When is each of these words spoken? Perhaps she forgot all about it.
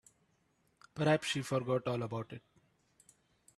Perhaps 0.95 1.27
she 1.27 1.43
forgot 1.43 1.87
all 1.87 2.01
about 2.01 2.33
it. 2.33 2.41